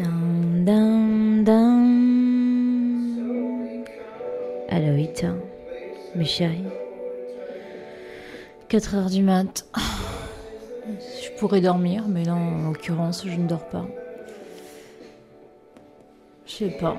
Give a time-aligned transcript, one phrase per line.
[0.00, 1.84] Down, down, down.
[4.70, 5.34] Aloïta,
[6.14, 6.64] mes chéris.
[8.68, 9.66] 4 heures du mat.
[11.22, 13.86] Je pourrais dormir, mais là, en l'occurrence, je ne dors pas.
[16.46, 16.96] Je sais pas.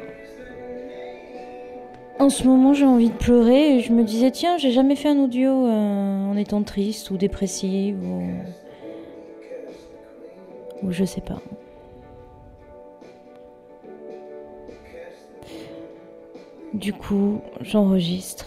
[2.20, 5.09] En ce moment, j'ai envie de pleurer et je me disais, tiens, j'ai jamais fait
[5.09, 8.27] un audio euh, en étant triste ou dépressive ou.
[10.83, 11.41] ou je sais pas.
[16.73, 18.45] Du coup, j'enregistre.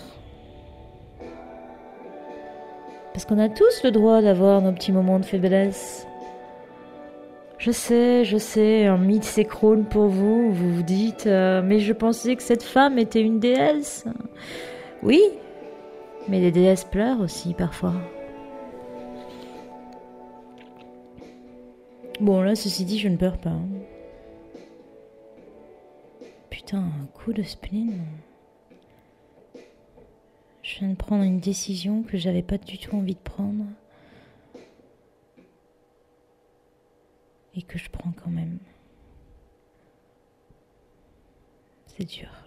[3.13, 6.07] Parce qu'on a tous le droit d'avoir nos petits moments de faiblesse.
[7.59, 10.51] Je sais, je sais, un mythe s'écroule pour vous.
[10.53, 14.05] Vous vous dites, euh, mais je pensais que cette femme était une déesse.
[15.03, 15.23] Oui,
[16.29, 17.93] mais les déesses pleurent aussi parfois.
[22.21, 23.51] Bon, là, ceci dit, je ne pleure pas.
[23.51, 23.69] hein.
[26.65, 28.07] Putain, un coup de spleen.
[30.63, 33.67] Je viens de prendre une décision que j'avais pas du tout envie de prendre.
[37.55, 38.59] Et que je prends quand même.
[41.87, 42.44] C'est dur.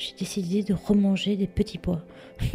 [0.00, 2.00] J'ai décidé de remanger des petits pois.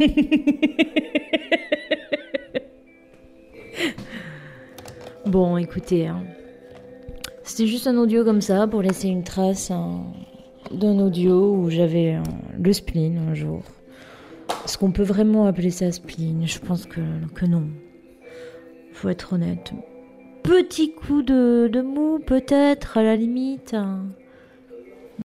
[5.26, 6.24] bon, écoutez, hein.
[7.44, 10.06] c'était juste un audio comme ça pour laisser une trace hein,
[10.72, 12.24] d'un audio où j'avais hein,
[12.60, 13.62] le spleen un jour.
[14.64, 16.48] Est-ce qu'on peut vraiment appeler ça spleen?
[16.48, 17.00] Je pense que,
[17.32, 17.68] que non.
[18.92, 19.72] Faut être honnête.
[20.42, 23.76] Petit coup de, mou, peut-être, à la limite.